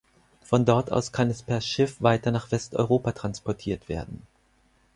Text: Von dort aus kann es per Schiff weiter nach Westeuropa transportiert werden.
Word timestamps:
Von 0.41 0.65
dort 0.65 0.91
aus 0.91 1.11
kann 1.11 1.29
es 1.29 1.43
per 1.43 1.61
Schiff 1.61 2.01
weiter 2.01 2.31
nach 2.31 2.51
Westeuropa 2.51 3.11
transportiert 3.11 3.87
werden. 3.87 4.23